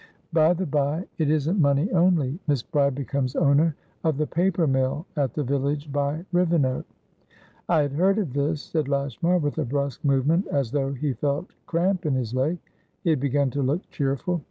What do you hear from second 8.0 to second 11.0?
of this," said Lashmar, with a brusque movement as though